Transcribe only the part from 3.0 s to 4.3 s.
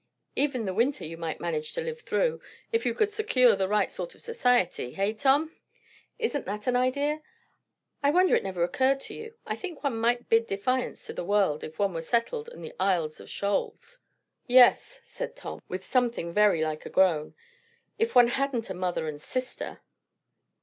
secure the right sort of